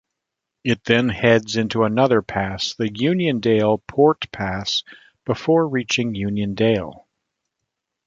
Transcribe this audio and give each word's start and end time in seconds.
It 0.63 0.83
then 0.85 1.09
heads 1.09 1.55
into 1.55 1.83
another 1.83 2.23
pass, 2.23 2.73
the 2.73 2.89
Uniondale 2.89 3.85
Poort 3.85 4.31
Pass, 4.31 4.81
before 5.27 5.67
reaching 5.67 6.15
Uniondale. 6.15 7.05